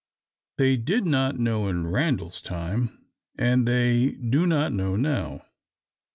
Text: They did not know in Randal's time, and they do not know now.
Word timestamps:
They 0.57 0.77
did 0.77 1.05
not 1.05 1.37
know 1.37 1.67
in 1.67 1.85
Randal's 1.85 2.41
time, 2.41 3.05
and 3.37 3.67
they 3.67 4.13
do 4.13 4.47
not 4.47 4.73
know 4.73 4.95
now. 4.95 5.43